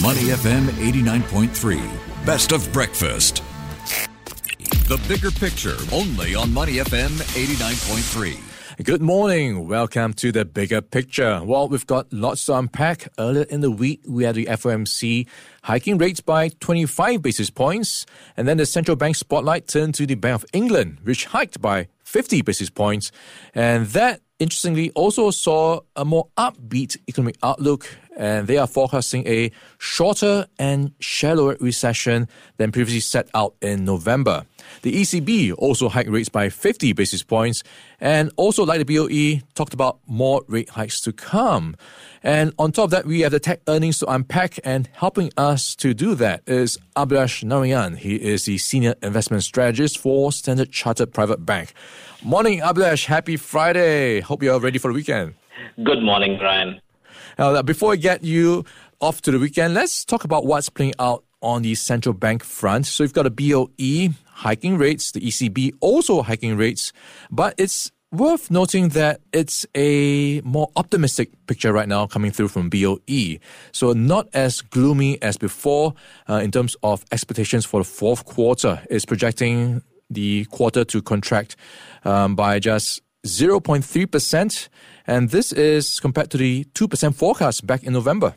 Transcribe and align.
Money 0.00 0.32
FM 0.32 0.68
89.3. 0.80 2.24
Best 2.24 2.52
of 2.52 2.72
breakfast. 2.72 3.42
The 4.88 4.98
bigger 5.06 5.30
picture 5.30 5.76
only 5.92 6.34
on 6.34 6.50
Money 6.50 6.76
FM 6.76 7.10
89.3. 7.36 8.84
Good 8.86 9.02
morning. 9.02 9.68
Welcome 9.68 10.14
to 10.14 10.32
the 10.32 10.46
bigger 10.46 10.80
picture. 10.80 11.42
Well, 11.44 11.68
we've 11.68 11.86
got 11.86 12.10
lots 12.10 12.46
to 12.46 12.56
unpack. 12.56 13.08
Earlier 13.18 13.42
in 13.42 13.60
the 13.60 13.70
week, 13.70 14.00
we 14.08 14.24
had 14.24 14.34
the 14.34 14.46
FOMC 14.46 15.26
hiking 15.62 15.98
rates 15.98 16.22
by 16.22 16.48
25 16.48 17.20
basis 17.20 17.50
points. 17.50 18.06
And 18.34 18.48
then 18.48 18.56
the 18.56 18.64
central 18.64 18.96
bank 18.96 19.16
spotlight 19.16 19.68
turned 19.68 19.94
to 19.96 20.06
the 20.06 20.14
Bank 20.14 20.36
of 20.36 20.46
England, 20.54 21.00
which 21.02 21.26
hiked 21.26 21.60
by 21.60 21.88
50 22.04 22.40
basis 22.40 22.70
points. 22.70 23.12
And 23.54 23.88
that 23.88 24.22
interestingly 24.38 24.90
also 24.90 25.30
saw 25.30 25.80
a 25.94 26.04
more 26.04 26.28
upbeat 26.36 26.96
economic 27.08 27.36
outlook, 27.42 27.86
and 28.16 28.46
they 28.46 28.58
are 28.58 28.66
forecasting 28.66 29.26
a 29.26 29.50
shorter 29.78 30.46
and 30.58 30.92
shallower 31.00 31.56
recession 31.60 32.28
than 32.56 32.72
previously 32.72 33.00
set 33.00 33.28
out 33.34 33.54
in 33.60 33.84
November. 33.84 34.44
The 34.82 34.92
ECB 34.92 35.54
also 35.56 35.88
hiked 35.88 36.10
rates 36.10 36.28
by 36.28 36.48
50 36.48 36.92
basis 36.92 37.22
points, 37.22 37.62
and 38.00 38.30
also, 38.36 38.64
like 38.64 38.84
the 38.84 38.96
BOE, 38.96 39.44
talked 39.54 39.74
about 39.74 39.98
more 40.06 40.42
rate 40.48 40.70
hikes 40.70 41.00
to 41.02 41.12
come. 41.12 41.76
And 42.22 42.52
on 42.58 42.72
top 42.72 42.84
of 42.84 42.90
that, 42.90 43.06
we 43.06 43.20
have 43.20 43.32
the 43.32 43.40
tech 43.40 43.60
earnings 43.68 43.98
to 44.00 44.10
unpack, 44.10 44.58
and 44.64 44.88
helping 44.92 45.30
us 45.36 45.74
to 45.76 45.94
do 45.94 46.14
that 46.16 46.42
is 46.46 46.78
Abhilash 46.96 47.44
Narayan. 47.44 47.96
He 47.96 48.16
is 48.16 48.44
the 48.44 48.58
senior 48.58 48.94
investment 49.02 49.42
strategist 49.42 49.98
for 49.98 50.32
Standard 50.32 50.70
Chartered 50.72 51.12
Private 51.12 51.44
Bank. 51.44 51.74
Morning, 52.22 52.60
Abhilash. 52.60 53.06
Happy 53.06 53.36
Friday. 53.36 54.20
Hope 54.20 54.42
you're 54.42 54.60
ready 54.60 54.78
for 54.78 54.88
the 54.88 54.94
weekend. 54.94 55.34
Good 55.82 56.02
morning, 56.02 56.38
Brian. 56.38 56.80
Now, 57.38 57.62
before 57.62 57.90
we 57.90 57.96
get 57.98 58.24
you 58.24 58.64
off 59.00 59.22
to 59.22 59.30
the 59.30 59.38
weekend, 59.38 59.74
let's 59.74 60.04
talk 60.04 60.24
about 60.24 60.46
what's 60.46 60.68
playing 60.68 60.94
out 60.98 61.24
on 61.40 61.62
the 61.62 61.74
central 61.74 62.12
bank 62.12 62.44
front. 62.44 62.86
So 62.86 63.04
we've 63.04 63.12
got 63.12 63.26
a 63.26 63.30
BOE 63.30 64.14
hiking 64.26 64.78
rates, 64.78 65.12
the 65.12 65.20
ECB 65.20 65.72
also 65.80 66.22
hiking 66.22 66.56
rates, 66.56 66.92
but 67.30 67.54
it's 67.58 67.90
worth 68.12 68.50
noting 68.50 68.90
that 68.90 69.20
it's 69.32 69.66
a 69.74 70.40
more 70.42 70.70
optimistic 70.76 71.30
picture 71.46 71.72
right 71.72 71.88
now 71.88 72.06
coming 72.06 72.30
through 72.30 72.48
from 72.48 72.68
BOE. 72.68 73.38
So 73.72 73.92
not 73.92 74.28
as 74.34 74.60
gloomy 74.60 75.20
as 75.22 75.36
before 75.36 75.94
uh, 76.28 76.34
in 76.34 76.50
terms 76.50 76.76
of 76.82 77.04
expectations 77.10 77.64
for 77.64 77.80
the 77.80 77.84
fourth 77.84 78.24
quarter. 78.24 78.82
It's 78.90 79.04
projecting 79.04 79.82
the 80.10 80.44
quarter 80.46 80.84
to 80.84 81.02
contract 81.02 81.56
um, 82.04 82.36
by 82.36 82.58
just 82.58 83.00
0.3%. 83.26 84.68
And 85.06 85.30
this 85.30 85.52
is 85.52 86.00
compared 86.00 86.30
to 86.30 86.38
the 86.38 86.64
2% 86.74 87.14
forecast 87.14 87.66
back 87.66 87.82
in 87.82 87.92
November. 87.92 88.34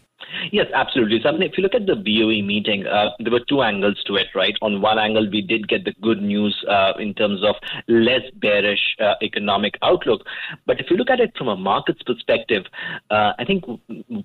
Yes, 0.52 0.68
absolutely. 0.74 1.20
So, 1.22 1.30
I 1.30 1.32
mean, 1.34 1.44
if 1.44 1.58
you 1.58 1.64
look 1.64 1.76
at 1.76 1.86
the 1.86 1.96
BOE 1.96 2.46
meeting, 2.46 2.86
uh, 2.86 3.12
there 3.20 3.32
were 3.32 3.46
two 3.48 3.62
angles 3.62 4.02
to 4.06 4.16
it, 4.16 4.28
right? 4.36 4.56
On 4.62 4.82
one 4.82 5.00
angle, 5.00 5.30
we 5.30 5.42
did 5.42 5.68
get 5.68 5.86
the 5.86 5.94
good 6.02 6.22
news 6.22 6.56
uh, 6.70 6.94
in 7.00 7.14
terms 7.14 7.42
of 7.44 7.56
less 7.88 8.22
bearish 8.36 8.96
uh, 9.00 9.14
economic 9.22 9.78
outlook. 9.82 10.22
But 10.66 10.80
if 10.80 10.88
you 10.90 10.98
look 10.98 11.10
at 11.10 11.20
it 11.20 11.32
from 11.38 11.48
a 11.48 11.56
market's 11.56 12.04
perspective, 12.04 12.64
uh, 13.10 13.34
I 13.38 13.46
think 13.46 13.66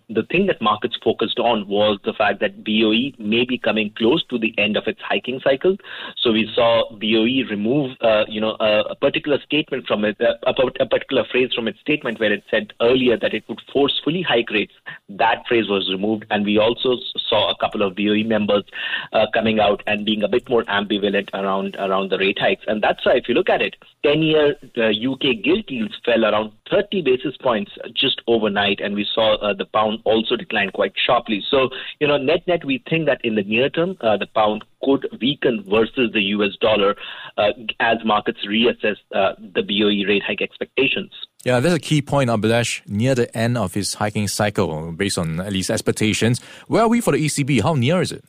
the 0.08 0.22
thing 0.30 0.46
that 0.46 0.60
markets 0.60 0.96
focused 1.02 1.38
on 1.38 1.68
was 1.68 1.98
the 2.04 2.12
fact 2.12 2.40
that 2.40 2.64
BOE 2.64 3.12
may 3.18 3.44
be 3.44 3.58
coming 3.58 3.92
close 3.96 4.24
to 4.26 4.38
the 4.38 4.54
end 4.58 4.76
of 4.76 4.84
its 4.86 5.00
hiking 5.02 5.40
cycle. 5.42 5.76
So 6.16 6.32
we 6.32 6.50
saw 6.54 6.90
BOE 6.90 7.48
remove, 7.48 7.96
uh, 8.00 8.24
you 8.28 8.40
know, 8.40 8.56
a, 8.60 8.84
a, 8.90 8.94
particular 8.94 9.38
statement 9.44 9.86
from 9.86 10.04
it, 10.04 10.16
uh, 10.20 10.34
a, 10.46 10.82
a 10.82 10.86
particular 10.86 11.24
phrase 11.30 11.50
from 11.54 11.68
its 11.68 11.80
statement 11.80 12.20
where 12.20 12.32
it 12.32 12.44
said 12.50 12.72
earlier 12.80 13.16
that 13.18 13.34
it 13.34 13.44
would 13.48 13.60
forcefully 13.72 14.22
hike 14.22 14.50
rates. 14.50 14.72
That 15.08 15.44
phrase 15.48 15.68
was 15.68 15.89
removed. 15.92 16.26
And 16.30 16.44
we 16.44 16.58
also 16.58 16.96
saw 17.28 17.50
a 17.50 17.56
couple 17.56 17.82
of 17.82 17.96
BOE 17.96 18.24
members 18.24 18.64
uh, 19.12 19.26
coming 19.32 19.60
out 19.60 19.82
and 19.86 20.04
being 20.04 20.22
a 20.22 20.28
bit 20.28 20.48
more 20.48 20.64
ambivalent 20.64 21.30
around 21.34 21.76
around 21.76 22.10
the 22.10 22.18
rate 22.18 22.38
hikes. 22.38 22.64
And 22.66 22.82
that's 22.82 23.04
why, 23.04 23.14
if 23.16 23.28
you 23.28 23.34
look 23.34 23.48
at 23.48 23.62
it, 23.62 23.76
10-year 24.04 24.56
uh, 24.78 25.12
UK 25.12 25.42
gilt 25.42 25.70
yields 25.70 25.94
fell 26.04 26.24
around 26.24 26.52
30 26.70 27.02
basis 27.02 27.36
points 27.36 27.72
just 27.94 28.22
overnight, 28.26 28.80
and 28.80 28.94
we 28.94 29.06
saw 29.14 29.36
uh, 29.36 29.54
the 29.54 29.66
pound 29.66 29.98
also 30.04 30.36
decline 30.36 30.70
quite 30.70 30.92
sharply. 30.96 31.42
So, 31.50 31.70
you 32.00 32.06
know, 32.06 32.16
net 32.16 32.46
net, 32.46 32.64
we 32.64 32.82
think 32.88 33.06
that 33.06 33.20
in 33.24 33.34
the 33.34 33.42
near 33.42 33.68
term, 33.68 33.96
uh, 34.00 34.16
the 34.16 34.26
pound 34.26 34.64
could 34.82 35.06
weaken 35.20 35.64
versus 35.68 36.10
the 36.12 36.22
US 36.36 36.56
dollar 36.60 36.96
uh, 37.36 37.52
as 37.80 37.98
markets 38.04 38.40
reassess 38.46 38.96
uh, 39.14 39.32
the 39.38 39.62
BOE 39.62 40.08
rate 40.08 40.22
hike 40.22 40.42
expectations. 40.42 41.12
Yeah, 41.42 41.58
that's 41.60 41.74
a 41.74 41.80
key 41.80 42.02
point, 42.02 42.28
Abhilash, 42.28 42.86
near 42.86 43.14
the 43.14 43.34
end 43.34 43.56
of 43.56 43.72
his 43.72 43.94
hiking 43.94 44.28
cycle, 44.28 44.92
based 44.92 45.16
on 45.16 45.40
at 45.40 45.52
least 45.52 45.70
expectations. 45.70 46.38
Where 46.68 46.82
are 46.82 46.88
we 46.88 47.00
for 47.00 47.12
the 47.12 47.24
ECB? 47.24 47.62
How 47.62 47.74
near 47.74 48.02
is 48.02 48.12
it? 48.12 48.22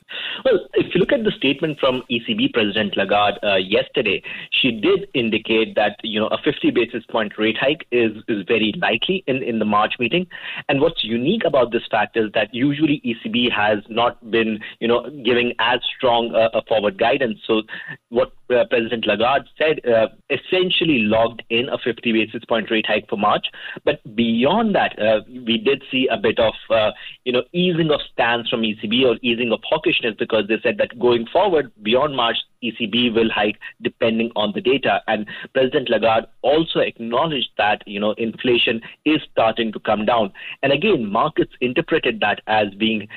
Well, 0.46 0.60
if 0.72 0.94
you 0.94 1.00
look 1.00 1.12
at 1.12 1.22
the 1.22 1.30
statement 1.30 1.78
from 1.78 2.02
ECB 2.10 2.52
President 2.52 2.96
Lagarde 2.96 3.38
uh, 3.42 3.56
yesterday, 3.56 4.22
she 4.50 4.72
did 4.72 5.08
indicate 5.14 5.74
that 5.74 5.96
you 6.02 6.18
know 6.18 6.28
a 6.28 6.38
50 6.42 6.70
basis 6.70 7.04
point 7.10 7.36
rate 7.36 7.56
hike 7.60 7.86
is 7.92 8.12
is 8.28 8.44
very 8.48 8.74
likely 8.80 9.22
in, 9.26 9.42
in 9.42 9.58
the 9.58 9.64
March 9.64 9.94
meeting. 9.98 10.26
And 10.68 10.80
what's 10.80 11.04
unique 11.04 11.44
about 11.44 11.70
this 11.70 11.82
fact 11.90 12.16
is 12.16 12.32
that 12.32 12.54
usually 12.54 13.02
ECB 13.04 13.52
has 13.52 13.84
not 13.88 14.30
been 14.30 14.60
you 14.80 14.88
know 14.88 15.08
giving 15.24 15.52
as 15.58 15.80
strong 15.96 16.32
a 16.34 16.62
forward 16.62 16.98
guidance. 16.98 17.38
So 17.46 17.62
what 18.08 18.32
uh, 18.52 18.64
President 18.66 19.06
Lagarde 19.06 19.46
said 19.58 19.80
uh, 19.86 20.08
essentially 20.30 21.00
logged 21.00 21.42
in 21.50 21.68
a 21.68 21.78
50 21.78 22.12
basis 22.12 22.44
point 22.44 22.70
rate 22.70 22.86
hike 22.86 23.08
for 23.08 23.16
March. 23.16 23.46
But 23.84 24.00
beyond 24.14 24.74
that, 24.74 24.98
uh, 24.98 25.20
we 25.28 25.58
did 25.58 25.82
see 25.90 26.08
a 26.10 26.16
bit 26.16 26.38
of 26.38 26.54
uh, 26.70 26.92
you 27.24 27.32
know 27.32 27.42
easing 27.52 27.90
of 27.90 28.00
stance 28.12 28.48
from 28.48 28.62
ECB 28.62 29.04
or 29.04 29.18
easing 29.22 29.52
of 29.52 29.60
hawkishness 29.70 30.18
because 30.18 30.44
they 30.48 30.58
said 30.62 30.78
that 30.78 30.98
going 30.98 31.26
forward 31.26 31.72
beyond 31.82 32.16
March, 32.16 32.36
ECB 32.62 33.14
will 33.14 33.30
hike 33.30 33.58
depending 33.82 34.30
on 34.36 34.52
the 34.54 34.60
data. 34.60 35.02
And 35.06 35.26
President 35.52 35.88
Lagarde 35.88 36.26
also 36.42 36.80
acknowledged 36.80 37.50
that 37.58 37.82
you 37.86 38.00
know 38.00 38.12
inflation 38.12 38.80
is 39.04 39.20
starting 39.30 39.72
to 39.72 39.80
come 39.80 40.04
down. 40.04 40.32
And 40.62 40.72
again, 40.72 41.10
markets 41.10 41.52
interpreted 41.60 42.20
that 42.20 42.40
as 42.46 42.74
being 42.74 43.08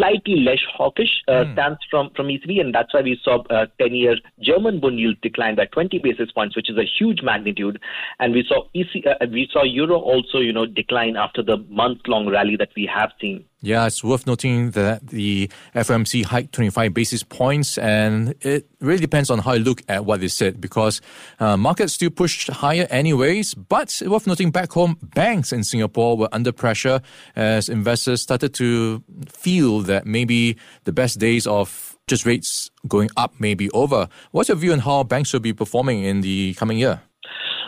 slightly 0.00 0.36
less 0.36 0.60
hawkish 0.76 1.22
uh, 1.28 1.44
mm. 1.44 1.52
stance 1.52 1.78
from, 1.90 2.10
from 2.16 2.28
ECB, 2.28 2.60
and 2.60 2.74
that's 2.74 2.92
why 2.94 3.02
we 3.02 3.20
saw 3.22 3.42
uh, 3.50 3.66
10 3.78 3.94
year 3.94 4.16
German 4.40 4.80
bond 4.80 4.98
yield 4.98 5.20
decline 5.20 5.56
by 5.56 5.66
20 5.66 5.98
basis 5.98 6.30
points, 6.32 6.56
which 6.56 6.70
is 6.70 6.78
a 6.78 6.84
huge 6.98 7.22
magnitude. 7.22 7.78
And 8.18 8.32
we 8.32 8.44
saw 8.48 8.64
EC, 8.74 9.06
uh, 9.06 9.26
we 9.30 9.48
saw 9.52 9.62
Euro 9.64 9.96
also, 9.96 10.38
you 10.38 10.52
know, 10.52 10.66
decline 10.66 11.16
after 11.16 11.42
the 11.42 11.58
month 11.68 12.00
long 12.06 12.28
rally 12.28 12.56
that 12.56 12.70
we 12.74 12.90
have 12.92 13.10
seen. 13.20 13.44
Yeah, 13.62 13.86
it's 13.86 14.02
worth 14.02 14.26
noting 14.26 14.70
that 14.70 15.06
the 15.06 15.50
FOMC 15.74 16.24
hiked 16.24 16.52
25 16.54 16.94
basis 16.94 17.22
points, 17.22 17.76
and 17.76 18.34
it 18.40 18.66
really 18.80 19.00
depends 19.00 19.28
on 19.28 19.38
how 19.38 19.52
you 19.52 19.62
look 19.62 19.82
at 19.86 20.06
what 20.06 20.20
they 20.20 20.28
said 20.28 20.62
because 20.62 21.02
uh, 21.40 21.58
markets 21.58 21.92
still 21.92 22.08
pushed 22.08 22.48
higher 22.48 22.86
anyways. 22.88 23.52
But 23.52 23.82
it's 23.82 24.02
worth 24.02 24.26
noting 24.26 24.50
back 24.50 24.72
home, 24.72 24.96
banks 25.14 25.52
in 25.52 25.62
Singapore 25.62 26.16
were 26.16 26.30
under 26.32 26.52
pressure 26.52 27.02
as 27.36 27.68
investors 27.68 28.22
started 28.22 28.54
to 28.54 29.04
feel 29.28 29.80
that 29.80 30.06
maybe 30.06 30.56
the 30.84 30.92
best 30.92 31.18
days 31.18 31.46
of 31.46 31.98
just 32.06 32.24
rates 32.24 32.70
going 32.88 33.10
up 33.18 33.38
may 33.38 33.52
be 33.52 33.70
over. 33.72 34.08
What's 34.30 34.48
your 34.48 34.56
view 34.56 34.72
on 34.72 34.78
how 34.78 35.04
banks 35.04 35.34
will 35.34 35.40
be 35.40 35.52
performing 35.52 36.02
in 36.02 36.22
the 36.22 36.54
coming 36.54 36.78
year? 36.78 37.02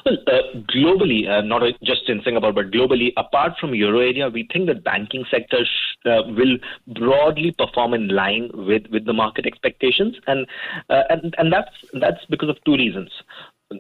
Well, 0.05 0.17
uh, 0.27 0.59
globally, 0.75 1.29
uh, 1.29 1.43
not 1.43 1.63
just 1.83 2.09
in 2.09 2.23
Singapore, 2.25 2.53
but 2.53 2.71
globally, 2.73 3.13
apart 3.17 3.53
from 3.61 3.75
euro 3.75 4.01
area, 4.01 4.29
we 4.29 4.49
think 4.53 4.67
that 4.67 4.83
banking 4.83 5.25
sector 5.31 5.65
sh- 5.65 6.07
uh, 6.07 6.23
will 6.27 6.59
broadly 6.89 7.53
perform 7.57 7.95
in 7.95 8.09
line 8.09 8.51
with, 8.53 8.87
with 8.91 9.05
the 9.05 9.13
market 9.13 9.47
expectations, 9.47 10.17
and 10.27 10.47
uh, 10.91 11.03
and 11.11 11.35
and 11.39 11.53
that's 11.53 11.71
that's 12.01 12.25
because 12.29 12.49
of 12.49 12.57
two 12.65 12.75
reasons. 12.75 13.11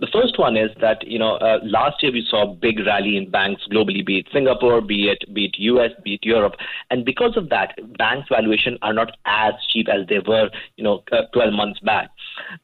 The 0.00 0.08
first 0.12 0.38
one 0.38 0.56
is 0.56 0.70
that 0.80 1.06
you 1.06 1.18
know 1.18 1.36
uh, 1.36 1.58
last 1.62 2.02
year 2.02 2.12
we 2.12 2.26
saw 2.28 2.50
a 2.50 2.54
big 2.54 2.78
rally 2.86 3.16
in 3.16 3.30
banks 3.30 3.62
globally, 3.70 4.04
be 4.04 4.18
it 4.18 4.26
Singapore, 4.32 4.80
be 4.80 5.08
it 5.08 5.22
be 5.34 5.46
it 5.46 5.58
US, 5.58 5.90
be 6.02 6.14
it 6.14 6.24
Europe, 6.24 6.54
and 6.90 7.04
because 7.04 7.36
of 7.36 7.48
that, 7.50 7.78
banks' 7.98 8.28
valuation 8.28 8.78
are 8.82 8.92
not 8.92 9.16
as 9.26 9.54
cheap 9.68 9.88
as 9.88 10.06
they 10.08 10.20
were 10.20 10.50
you 10.76 10.84
know 10.84 11.02
uh, 11.12 11.22
12 11.32 11.52
months 11.52 11.80
back. 11.80 12.10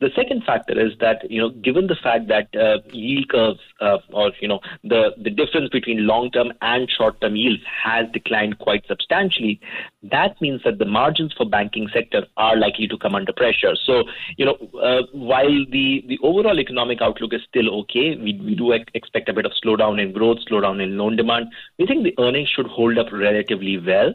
The 0.00 0.10
second 0.16 0.44
factor 0.44 0.78
is 0.78 0.92
that 1.00 1.30
you 1.30 1.40
know 1.40 1.50
given 1.50 1.86
the 1.86 1.96
fact 2.02 2.28
that 2.28 2.48
uh, 2.56 2.78
yield 2.92 3.28
curves 3.28 3.60
uh, 3.80 3.98
or 4.12 4.32
you 4.40 4.48
know 4.48 4.60
the 4.84 5.10
the 5.22 5.30
difference 5.30 5.68
between 5.70 6.06
long-term 6.06 6.52
and 6.62 6.90
short-term 6.90 7.36
yields 7.36 7.62
has 7.84 8.06
declined 8.12 8.58
quite 8.58 8.86
substantially, 8.86 9.60
that 10.02 10.40
means 10.40 10.62
that 10.64 10.78
the 10.78 10.86
margins 10.86 11.32
for 11.32 11.48
banking 11.48 11.88
sector 11.92 12.26
are 12.36 12.56
likely 12.56 12.88
to 12.88 12.96
come 12.96 13.14
under 13.14 13.32
pressure. 13.32 13.74
So 13.84 14.04
you 14.36 14.44
know 14.44 14.56
uh, 14.80 15.02
while 15.12 15.64
the 15.70 16.04
the 16.08 16.18
overall 16.22 16.58
economic 16.58 17.02
outlook 17.02 17.17
outlook 17.18 17.34
is 17.34 17.46
still 17.48 17.80
okay. 17.80 18.16
We, 18.16 18.40
we 18.44 18.54
do 18.54 18.72
expect 18.72 19.28
a 19.28 19.32
bit 19.32 19.46
of 19.46 19.52
slowdown 19.64 20.00
in 20.00 20.12
growth, 20.12 20.38
slowdown 20.50 20.82
in 20.82 20.96
loan 20.96 21.16
demand. 21.16 21.48
We 21.78 21.86
think 21.86 22.04
the 22.04 22.14
earnings 22.22 22.48
should 22.48 22.66
hold 22.66 22.98
up 22.98 23.12
relatively 23.12 23.78
well, 23.78 24.14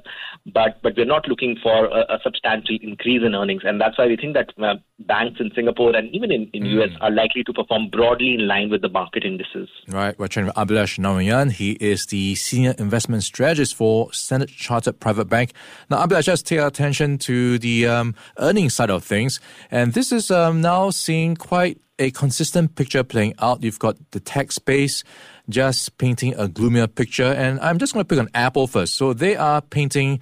but 0.53 0.81
but 0.81 0.95
we're 0.97 1.05
not 1.05 1.27
looking 1.27 1.57
for 1.61 1.85
a, 1.85 2.15
a 2.15 2.19
substantial 2.23 2.77
increase 2.81 3.21
in 3.23 3.35
earnings, 3.35 3.63
and 3.65 3.79
that's 3.79 3.97
why 3.97 4.07
we 4.07 4.17
think 4.17 4.33
that 4.33 4.51
uh, 4.61 4.75
banks 4.99 5.39
in 5.39 5.51
Singapore 5.55 5.95
and 5.95 6.13
even 6.13 6.31
in, 6.31 6.49
in 6.53 6.63
mm. 6.63 6.81
US 6.81 6.89
are 7.01 7.11
likely 7.11 7.43
to 7.43 7.53
perform 7.53 7.89
broadly 7.89 8.35
in 8.35 8.47
line 8.47 8.69
with 8.69 8.81
the 8.81 8.89
market 8.89 9.23
indices. 9.23 9.69
Right. 9.87 10.17
We're 10.17 10.27
chatting 10.27 10.47
with 10.47 10.55
Abhilash 10.55 10.99
Narayan. 10.99 11.49
He 11.49 11.73
is 11.73 12.05
the 12.07 12.35
senior 12.35 12.75
investment 12.77 13.23
strategist 13.23 13.75
for 13.75 14.11
Standard 14.13 14.49
Chartered 14.49 14.99
Private 14.99 15.25
Bank. 15.25 15.53
Now, 15.89 16.05
Abhilash, 16.05 16.25
just 16.25 16.47
take 16.47 16.59
our 16.59 16.67
attention 16.67 17.17
to 17.19 17.59
the 17.59 17.87
um, 17.87 18.15
earnings 18.37 18.73
side 18.73 18.89
of 18.89 19.03
things, 19.03 19.39
and 19.71 19.93
this 19.93 20.11
is 20.11 20.31
um, 20.31 20.61
now 20.61 20.89
seeing 20.89 21.35
quite 21.35 21.79
a 22.03 22.11
consistent 22.11 22.75
picture 22.75 23.03
playing 23.03 23.33
out. 23.39 23.63
You've 23.63 23.79
got 23.79 23.95
the 24.11 24.19
tech 24.19 24.51
space 24.51 25.03
just 25.49 25.97
painting 25.97 26.33
a 26.37 26.47
gloomier 26.47 26.87
picture, 26.87 27.33
and 27.33 27.59
I'm 27.61 27.77
just 27.77 27.93
going 27.93 28.03
to 28.03 28.07
pick 28.07 28.19
on 28.19 28.29
Apple 28.33 28.67
first. 28.67 28.95
So 28.95 29.13
they 29.13 29.35
are 29.35 29.61
painting 29.61 30.19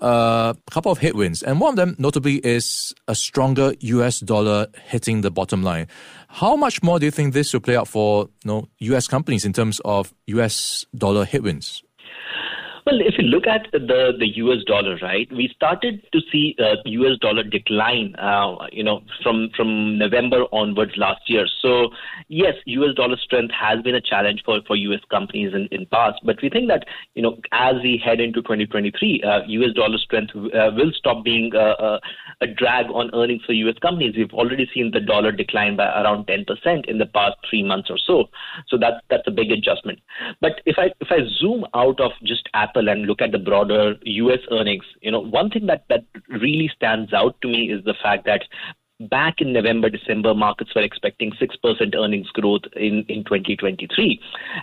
uh, 0.00 0.54
a 0.56 0.70
couple 0.70 0.92
of 0.92 0.98
headwinds, 0.98 1.42
and 1.42 1.60
one 1.60 1.70
of 1.70 1.76
them, 1.76 1.96
notably, 1.98 2.36
is 2.36 2.94
a 3.08 3.14
stronger 3.14 3.74
US 3.80 4.20
dollar 4.20 4.68
hitting 4.84 5.20
the 5.20 5.30
bottom 5.30 5.62
line. 5.62 5.86
How 6.28 6.56
much 6.56 6.82
more 6.82 6.98
do 6.98 7.06
you 7.06 7.12
think 7.12 7.32
this 7.34 7.52
will 7.52 7.60
play 7.60 7.76
out 7.76 7.88
for 7.88 8.28
you 8.44 8.48
know, 8.50 8.68
US 8.78 9.06
companies 9.08 9.44
in 9.44 9.52
terms 9.52 9.80
of 9.84 10.12
US 10.26 10.86
dollar 10.96 11.24
headwinds? 11.24 11.82
Well, 12.86 13.00
if 13.00 13.14
you 13.16 13.24
look 13.24 13.46
at 13.46 13.66
the, 13.72 14.12
the 14.18 14.28
US 14.36 14.62
dollar, 14.66 14.98
right, 15.00 15.26
we 15.32 15.50
started 15.56 16.06
to 16.12 16.20
see 16.30 16.54
uh, 16.58 16.76
US 16.84 17.18
dollar 17.18 17.42
decline, 17.42 18.14
uh, 18.16 18.56
you 18.72 18.84
know, 18.84 19.02
from, 19.22 19.48
from 19.56 19.96
November 19.96 20.44
onwards 20.52 20.92
last 20.98 21.22
year. 21.30 21.46
So, 21.62 21.88
yes, 22.28 22.54
US 22.66 22.94
dollar 22.94 23.16
strength 23.16 23.54
has 23.58 23.80
been 23.82 23.94
a 23.94 24.02
challenge 24.02 24.42
for, 24.44 24.60
for 24.66 24.76
US 24.76 25.00
companies 25.10 25.54
in, 25.54 25.66
in 25.70 25.86
past, 25.86 26.20
but 26.24 26.36
we 26.42 26.50
think 26.50 26.68
that, 26.68 26.84
you 27.14 27.22
know, 27.22 27.40
as 27.52 27.76
we 27.82 27.96
head 28.04 28.20
into 28.20 28.42
2023, 28.42 29.22
uh, 29.22 29.40
US 29.46 29.72
dollar 29.72 29.96
strength 29.96 30.32
uh, 30.36 30.70
will 30.76 30.92
stop 30.94 31.24
being 31.24 31.54
a, 31.54 31.58
a, 31.58 32.00
a 32.40 32.46
drag 32.46 32.86
on 32.86 33.10
earnings 33.14 33.42
for 33.44 33.52
US 33.52 33.78
companies. 33.80 34.14
We've 34.16 34.32
already 34.32 34.68
seen 34.74 34.90
the 34.92 35.00
dollar 35.00 35.32
decline 35.32 35.76
by 35.76 35.86
around 35.86 36.26
10% 36.26 36.86
in 36.86 36.98
the 36.98 37.06
past 37.06 37.36
three 37.48 37.62
months 37.62 37.90
or 37.90 37.98
so. 37.98 38.28
So 38.68 38.76
that's, 38.78 38.96
that's 39.10 39.26
a 39.26 39.30
big 39.30 39.50
adjustment. 39.50 40.00
But 40.40 40.60
if 40.66 40.76
I, 40.78 40.92
if 41.00 41.08
I 41.10 41.18
zoom 41.38 41.64
out 41.74 42.00
of 42.00 42.12
just 42.24 42.48
Apple 42.54 42.88
and 42.88 43.02
look 43.02 43.20
at 43.20 43.32
the 43.32 43.38
broader 43.38 43.94
US 44.02 44.40
earnings, 44.50 44.84
you 45.00 45.10
know, 45.10 45.20
one 45.20 45.50
thing 45.50 45.66
that, 45.66 45.84
that 45.88 46.04
really 46.28 46.70
stands 46.74 47.12
out 47.12 47.40
to 47.42 47.48
me 47.48 47.70
is 47.70 47.84
the 47.84 47.94
fact 48.02 48.24
that 48.26 48.42
back 49.00 49.40
in 49.40 49.52
November, 49.52 49.90
December, 49.90 50.34
markets 50.34 50.74
were 50.74 50.82
expecting 50.82 51.32
6% 51.32 51.94
earnings 51.94 52.28
growth 52.28 52.62
in, 52.76 53.04
in 53.08 53.24
2023. 53.24 54.20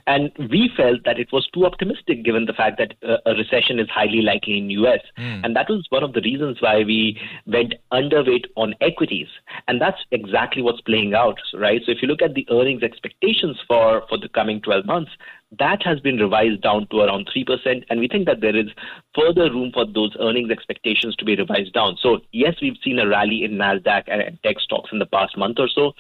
And 0.07 0.31
we 0.50 0.72
felt 0.75 1.04
that 1.06 1.19
it 1.19 1.31
was 1.31 1.48
too 1.54 1.66
optimistic 1.66 2.24
given 2.24 2.45
the 2.45 2.54
fact 2.54 2.80
that 2.80 2.94
uh, 3.07 3.18
a 3.25 3.36
recession 3.36 3.80
is 3.80 3.89
highly 3.89 4.22
likely 4.22 4.57
in 4.57 4.69
US. 4.69 5.01
Mm. 5.18 5.42
And 5.44 5.56
that 5.56 5.69
was 5.69 5.86
one 5.89 6.04
of 6.04 6.13
the 6.13 6.22
reasons 6.22 6.62
why 6.62 6.83
we 6.83 7.19
went 7.45 7.75
underweight 7.92 8.45
on 8.56 8.74
equities. 8.81 9.28
And 9.68 9.81
that's 9.81 10.00
exactly 10.12 10.62
what's 10.62 10.81
playing 10.81 11.13
out, 11.13 11.39
right? 11.54 11.81
So 11.86 11.92
if 11.92 12.01
you 12.01 12.07
look 12.07 12.22
at 12.22 12.33
the 12.33 12.48
earnings 12.50 12.83
expectations 12.83 13.57
for, 13.68 14.04
for 14.07 14.18
the 14.18 14.30
coming 14.30 14.62
12 14.62 14.86
months, 14.86 15.12
that 15.59 15.83
has 15.83 16.00
been 16.00 16.18
revised 16.18 16.62
down 16.62 16.88
to 16.92 17.01
around 17.01 17.30
3%, 17.36 17.83
and 17.89 18.00
we 18.00 18.07
think 18.07 18.25
that 18.25 18.39
there 18.39 18.56
is 18.56 18.68
further 19.13 19.51
room 19.51 19.71
for 19.74 19.86
those 19.86 20.15
earnings 20.19 20.50
expectations 20.50 21.15
to 21.18 21.25
be 21.25 21.36
revised 21.36 21.74
down. 21.74 21.98
So, 22.01 22.19
yes, 22.31 22.56
we've 22.62 22.77
seen 22.83 23.00
a 23.00 23.07
rally 23.07 23.44
in 23.44 23.57
NASDAQ 23.57 24.03
and 24.07 24.39
tech 24.44 24.59
stocks 24.59 24.92
in 24.94 25.00
the 25.00 25.06
past 25.06 25.38
month 25.38 25.57
or 25.59 25.68
so, 25.68 25.92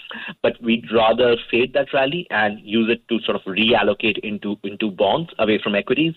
but 0.41 0.61
we'd 0.61 0.85
rather 0.93 1.35
fade 1.49 1.73
that 1.73 1.93
rally 1.93 2.27
and 2.29 2.59
use 2.61 2.89
it 2.89 3.05
to 3.09 3.19
sort 3.25 3.35
of 3.35 3.43
reallocate 3.43 4.19
into, 4.19 4.55
into 4.63 4.89
bonds 4.89 5.31
away 5.37 5.59
from 5.61 5.75
equities 5.75 6.13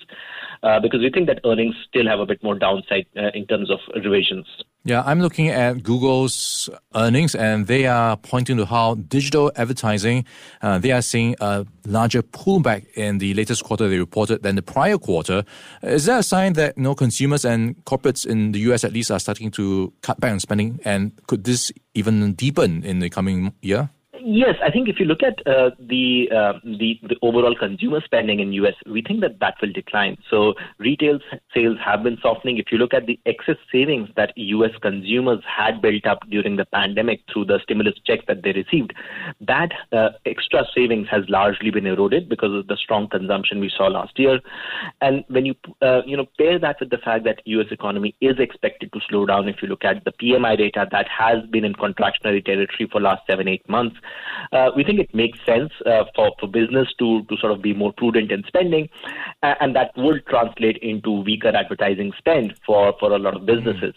uh, 0.63 0.79
because 0.79 1.01
we 1.01 1.11
think 1.11 1.27
that 1.27 1.41
earnings 1.45 1.75
still 1.89 2.07
have 2.07 2.21
a 2.21 2.27
bit 2.27 2.43
more 2.43 2.57
downside 2.57 3.07
uh, 3.17 3.31
in 3.35 3.47
terms 3.47 3.71
of 3.71 3.79
revisions. 4.03 4.47
Yeah, 4.87 5.03
I'm 5.07 5.21
looking 5.21 5.49
at 5.49 5.83
Google's 5.83 6.69
earnings, 6.95 7.35
and 7.35 7.67
they 7.67 7.87
are 7.87 8.19
pointing 8.19 8.59
to 8.59 8.67
how 8.67 8.97
digital 8.97 9.51
advertising 9.57 10.27
uh, 10.61 10.79
they 10.79 10.93
are 10.93 11.01
seeing 11.01 11.37
a 11.41 11.65
larger 11.87 12.23
pullback 12.23 12.87
in 12.95 13.17
the 13.17 13.24
latest 13.32 13.65
quarter 13.65 13.88
they 13.88 13.99
reported 13.99 14.43
than 14.43 14.56
the 14.56 14.62
prior 14.62 14.99
quarter. 14.99 15.44
Is 15.82 16.05
that 16.05 16.21
a 16.21 16.23
sign 16.23 16.53
that 16.55 16.76
you 16.76 16.82
know 16.82 16.94
consumers 16.94 17.44
and 17.47 17.82
corporates 17.87 18.26
in 18.26 18.53
the 18.53 18.59
U.S. 18.61 18.85
at 18.85 18.93
least 18.93 19.11
are 19.11 19.21
starting 19.21 19.50
to 19.53 19.93
cut 20.03 20.21
back 20.21 20.32
on 20.32 20.41
spending, 20.41 20.81
and 20.85 21.12
could 21.26 21.44
this 21.44 21.73
even 21.94 22.35
deepen 22.35 22.85
in 22.85 22.99
the 22.99 23.09
coming 23.09 23.55
year? 23.62 23.88
Yes, 24.21 24.55
I 24.63 24.71
think 24.71 24.89
if 24.89 25.01
you 25.01 25.07
look 25.07 25.23
at 25.23 25.45
uh, 25.47 25.71
the, 25.79 26.29
uh, 26.31 26.53
the, 26.63 27.01
the 27.03 27.17
overall 27.21 27.55
consumer 27.57 28.01
spending 28.05 28.39
in 28.39 28.53
US, 28.53 28.75
we 28.87 29.03
think 29.03 29.21
that 29.23 29.41
that 29.41 29.55
will 29.61 29.73
decline. 29.73 30.17
So 30.31 30.55
retail 30.79 31.19
sales 31.53 31.79
have 31.85 32.05
been 32.05 32.19
softening. 32.23 32.59
If 32.59 32.67
you 32.71 32.79
look 32.79 32.95
at 32.95 33.07
the 33.07 33.19
excess 33.27 33.57
savings 33.73 34.09
that 34.17 34.33
US 34.37 34.71
consumers 34.81 35.43
had 35.45 35.83
built 35.83 36.07
up 36.07 36.21
during 36.31 36.57
the 36.57 36.65
pandemic 36.67 37.23
through 37.33 37.47
the 37.47 37.59
stimulus 37.65 37.95
checks 38.07 38.25
that 38.29 38.43
they 38.45 38.53
received, 38.53 38.95
that 39.41 39.73
uh, 39.93 40.11
extra 40.27 40.65
savings 40.75 41.09
has 41.11 41.25
largely 41.29 41.71
been 41.71 41.87
eroded 41.87 42.29
because 42.29 42.55
of 42.55 42.69
the 42.69 42.77
strong 42.77 43.09
consumption 43.09 43.59
we 43.59 43.71
saw 43.77 43.89
last 43.89 44.17
year. 44.19 44.39
And 45.01 45.25
when 45.29 45.45
you 45.45 45.55
uh, 45.83 46.03
you 46.07 46.17
know 46.17 46.27
pair 46.39 46.59
that 46.61 46.77
with 46.79 46.91
the 46.91 46.99
fact 46.99 47.25
that 47.25 47.43
US 47.47 47.67
economy 47.73 48.15
is 48.21 48.39
expected 48.39 48.93
to 48.93 49.01
slow 49.09 49.27
down, 49.27 49.49
if 49.49 49.57
you 49.61 49.69
look 49.69 49.85
at 49.85 50.05
the 50.05 50.13
PMI 50.13 50.57
data 50.57 50.87
that 50.93 51.09
has 51.09 51.45
been 51.51 51.65
in 51.65 51.75
contractionary 51.75 52.45
territory 52.45 52.89
for 52.91 53.01
last 53.01 53.23
seven 53.29 53.49
eight 53.49 53.69
months 53.69 53.97
uh, 54.53 54.71
we 54.77 54.85
think 54.85 55.01
it 55.01 55.15
makes 55.15 55.39
sense 55.45 55.73
uh, 55.87 56.05
for, 56.15 56.33
for 56.41 56.47
business 56.47 56.89
to, 56.99 57.23
to 57.25 57.37
sort 57.39 57.53
of 57.53 57.62
be 57.62 57.75
more 57.75 57.93
prudent 57.93 58.31
in 58.31 58.43
spending, 58.47 58.89
and 59.43 59.75
that 59.77 59.93
would 59.97 60.27
translate 60.27 60.79
into 60.79 61.23
weaker 61.23 61.49
advertising 61.49 62.12
spend 62.19 62.55
for, 62.65 62.95
for 62.99 63.12
a 63.12 63.19
lot 63.19 63.35
of 63.35 63.47
businesses. 63.47 63.95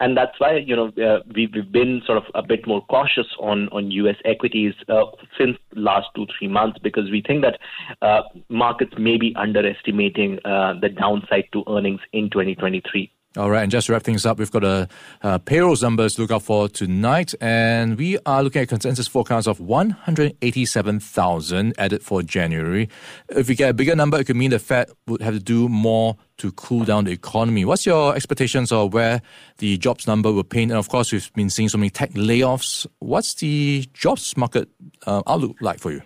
And 0.00 0.16
that's 0.16 0.38
why, 0.38 0.56
you 0.56 0.76
know, 0.76 0.88
uh, 1.02 1.22
we, 1.34 1.50
we've 1.52 1.70
been 1.70 2.02
sort 2.06 2.18
of 2.18 2.24
a 2.34 2.42
bit 2.42 2.66
more 2.66 2.84
cautious 2.86 3.26
on, 3.40 3.68
on 3.68 3.90
U.S. 3.90 4.16
equities 4.24 4.74
uh, 4.88 5.04
since 5.36 5.56
last 5.74 6.06
two, 6.14 6.26
three 6.38 6.48
months 6.48 6.78
because 6.82 7.10
we 7.10 7.22
think 7.26 7.42
that 7.42 7.58
uh, 8.02 8.22
markets 8.48 8.94
may 8.98 9.16
be 9.16 9.34
underestimating 9.36 10.38
uh, 10.44 10.74
the 10.80 10.88
downside 10.88 11.44
to 11.52 11.64
earnings 11.68 12.00
in 12.12 12.30
2023. 12.30 13.10
All 13.36 13.50
right, 13.50 13.62
and 13.62 13.70
just 13.70 13.88
to 13.88 13.92
wrap 13.92 14.04
things 14.04 14.24
up, 14.24 14.38
we've 14.38 14.50
got 14.50 14.64
a, 14.64 14.88
a 15.20 15.38
payrolls 15.38 15.82
numbers 15.82 16.14
to 16.14 16.22
look 16.22 16.30
out 16.30 16.42
for 16.42 16.66
tonight, 16.66 17.34
and 17.42 17.98
we 17.98 18.16
are 18.24 18.42
looking 18.42 18.62
at 18.62 18.68
consensus 18.68 19.06
forecast 19.06 19.46
of 19.46 19.60
187,000 19.60 21.74
added 21.76 22.02
for 22.02 22.22
January. 22.22 22.88
If 23.28 23.48
we 23.48 23.54
get 23.54 23.68
a 23.68 23.74
bigger 23.74 23.94
number, 23.94 24.18
it 24.18 24.24
could 24.24 24.36
mean 24.36 24.48
the 24.50 24.58
Fed 24.58 24.90
would 25.06 25.20
have 25.20 25.34
to 25.34 25.40
do 25.40 25.68
more 25.68 26.16
to 26.38 26.50
cool 26.52 26.84
down 26.84 27.04
the 27.04 27.12
economy. 27.12 27.66
What's 27.66 27.84
your 27.84 28.16
expectations 28.16 28.72
of 28.72 28.94
where 28.94 29.20
the 29.58 29.76
jobs 29.76 30.06
number 30.06 30.32
will 30.32 30.42
paint? 30.42 30.70
And 30.70 30.78
of 30.78 30.88
course, 30.88 31.12
we've 31.12 31.30
been 31.34 31.50
seeing 31.50 31.68
so 31.68 31.76
many 31.76 31.90
tech 31.90 32.12
layoffs. 32.12 32.86
What's 33.00 33.34
the 33.34 33.86
jobs 33.92 34.38
market 34.38 34.70
uh, 35.06 35.20
outlook 35.26 35.58
like 35.60 35.80
for 35.80 35.92
you? 35.92 36.00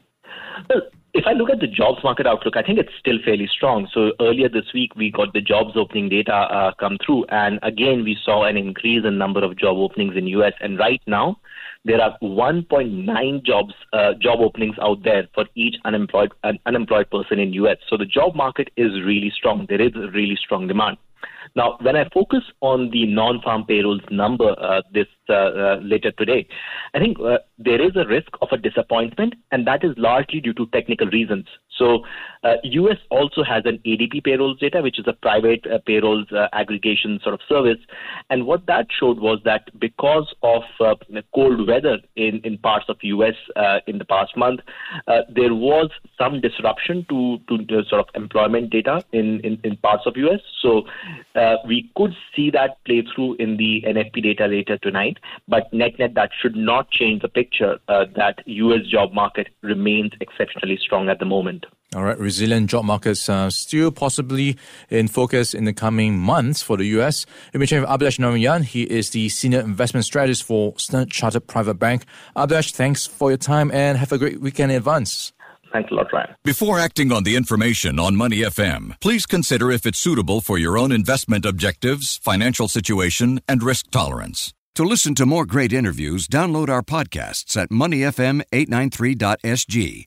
If 1.15 1.27
I 1.27 1.33
look 1.33 1.51
at 1.51 1.61
the 1.61 1.67
jobs 1.67 2.03
market 2.03 2.27
outlook, 2.27 2.57
I 2.57 2.63
think 2.63 2.79
it's 2.79 2.93
still 2.99 3.19
fairly 3.23 3.47
strong. 3.47 3.87
So 3.93 4.13
earlier 4.19 4.49
this 4.49 4.73
week, 4.73 4.97
we 4.97 5.11
got 5.11 5.35
the 5.35 5.43
jobs 5.43 5.73
opening 5.77 6.09
data 6.09 6.33
uh, 6.33 6.73
come 6.81 6.97
through, 7.05 7.27
and 7.29 7.59
again, 7.63 8.03
we 8.03 8.17
saw 8.25 8.45
an 8.45 8.57
increase 8.57 9.05
in 9.05 9.19
number 9.19 9.45
of 9.45 9.59
job 9.59 9.77
openings 9.77 10.17
in 10.17 10.27
US. 10.29 10.55
And 10.63 10.79
right 10.79 11.03
now, 11.07 11.37
there 11.85 12.01
are 12.01 12.17
1.9 12.23 13.45
jobs 13.45 13.75
uh, 13.93 14.15
job 14.15 14.41
openings 14.41 14.77
out 14.81 15.03
there 15.03 15.29
for 15.35 15.45
each 15.55 15.77
unemployed 15.85 16.33
uh, 16.45 16.53
unemployed 16.65 17.11
person 17.11 17.39
in 17.39 17.53
US. 17.55 17.77
So 17.91 17.99
the 17.99 18.07
job 18.07 18.35
market 18.35 18.71
is 18.79 18.93
really 19.05 19.31
strong. 19.37 19.67
There 19.69 19.83
is 19.83 19.93
really 20.15 20.37
strong 20.37 20.67
demand. 20.67 20.97
Now, 21.55 21.79
when 21.81 21.97
I 21.97 22.09
focus 22.13 22.43
on 22.61 22.91
the 22.91 23.07
non-farm 23.07 23.65
payrolls 23.67 24.03
number 24.11 24.55
uh, 24.59 24.83
this 24.93 25.07
uh, 25.29 25.33
uh, 25.33 25.81
later 25.83 26.13
today, 26.13 26.47
I 26.95 26.99
think 26.99 27.19
uh, 27.21 27.39
there 27.59 27.81
is 27.81 27.93
a 27.97 28.07
risk 28.07 28.29
of 28.41 28.49
a 28.53 28.57
disappointment, 28.57 29.35
and 29.51 29.67
that 29.67 29.85
is 29.85 29.93
largely 29.97 30.41
due 30.41 30.55
to 30.55 30.67
technical 30.67 31.07
reasons. 31.09 31.47
So, 31.83 32.05
US 32.65 32.99
uh, 33.11 33.15
also 33.15 33.45
has 33.45 33.63
an 33.67 33.79
ADP 33.87 34.25
payrolls 34.25 34.59
data, 34.59 34.83
which 34.83 34.99
is 34.99 35.07
a 35.07 35.13
private 35.13 35.65
uh, 35.67 35.79
payrolls 35.87 36.27
aggregation 36.53 37.21
sort 37.23 37.35
of 37.35 37.41
service, 37.49 37.79
and 38.31 38.47
what 38.47 38.67
that 38.67 38.87
showed 38.99 39.21
was 39.21 39.39
that 39.45 39.69
because 39.79 40.33
of 40.43 40.63
cold 41.35 41.67
weather 41.69 41.99
in 42.17 42.41
in 42.45 42.59
parts 42.59 42.87
of 42.89 42.97
US 43.03 43.35
in 43.87 43.99
the 43.99 44.05
past 44.05 44.37
month, 44.37 44.61
there 45.29 45.55
was 45.55 45.91
some 46.19 46.41
disruption 46.41 47.07
to 47.09 47.39
to 47.49 47.59
the 47.59 47.85
sort 47.89 48.01
of 48.01 48.09
employment 48.15 48.71
data 48.71 49.05
in 49.13 49.41
in, 49.41 49.61
in 49.65 49.77
parts 49.77 50.05
of 50.07 50.17
US. 50.17 50.41
So. 50.61 50.83
Uh, 51.35 51.57
we 51.67 51.91
could 51.97 52.15
see 52.37 52.51
that 52.51 52.85
play 52.85 53.03
through 53.15 53.35
in 53.37 53.57
the 53.57 53.83
NFP 53.87 54.23
data 54.23 54.47
later 54.47 54.77
tonight, 54.77 55.17
but 55.49 55.73
net 55.73 55.99
net 55.99 56.13
that 56.15 56.31
should 56.41 56.55
not 56.55 56.91
change 56.91 57.23
the 57.23 57.29
picture 57.29 57.79
uh, 57.89 58.05
that 58.17 58.43
U.S. 58.47 58.87
job 58.87 59.15
market 59.15 59.49
remains 59.63 60.13
exceptionally 60.21 60.77
strong 60.77 61.09
at 61.09 61.19
the 61.19 61.25
moment. 61.25 61.65
All 61.95 62.05
right, 62.05 62.19
resilient 62.19 62.71
job 62.71 62.87
markets 62.87 63.29
uh, 63.29 63.51
still 63.51 63.91
possibly 63.91 64.57
in 64.89 65.09
focus 65.09 65.53
in 65.53 65.67
the 65.67 65.75
coming 65.75 66.19
months 66.19 66.63
for 66.63 66.79
the 66.79 66.87
U.S. 66.87 67.27
We've 67.53 67.61
been 67.61 67.67
chatting 67.67 67.83
with 67.83 67.91
Abhilash 67.91 68.19
Narayan. 68.19 68.63
He 68.63 68.85
is 68.85 69.11
the 69.11 69.29
senior 69.29 69.61
investment 69.61 70.07
strategist 70.07 70.45
for 70.45 70.73
Standard 70.79 71.11
Chartered 71.11 71.47
Private 71.47 71.75
Bank. 71.75 72.07
Abhilash, 72.35 72.73
thanks 72.73 73.07
for 73.07 73.31
your 73.31 73.37
time 73.37 73.71
and 73.73 73.99
have 73.99 74.11
a 74.11 74.17
great 74.17 74.41
weekend 74.41 74.73
in 74.73 74.79
advance. 74.79 75.35
Thanks 75.71 75.91
a 75.91 75.95
lot, 75.95 76.11
Ryan. 76.13 76.35
Before 76.45 76.79
acting 76.79 77.13
on 77.13 77.25
the 77.25 77.37
information 77.37 77.99
on 77.99 78.17
Money 78.17 78.39
FM, 78.39 78.99
please 79.01 79.27
consider 79.27 79.71
if 79.71 79.85
it's 79.85 79.99
suitable 79.99 80.41
for 80.41 80.57
your 80.57 80.79
own 80.79 80.93
investment 80.93 81.45
objectives, 81.45 82.17
financial 82.19 82.69
situation, 82.69 83.43
and 83.47 83.63
risk 83.63 83.91
tolerance. 83.91 84.55
To 84.77 84.85
listen 84.85 85.15
to 85.17 85.27
more 85.27 85.45
great 85.45 85.75
interviews, 85.75 86.27
download 86.27 86.71
our 86.71 86.83
podcasts 86.83 87.55
at 87.59 87.69
moneyfm893.sg 87.69 90.07